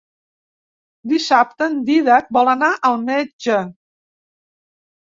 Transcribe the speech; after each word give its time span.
Dissabte 1.11 1.67
en 1.73 1.77
Dídac 1.91 2.35
vol 2.39 2.53
anar 2.55 2.73
al 2.91 2.99
metge. 3.07 3.63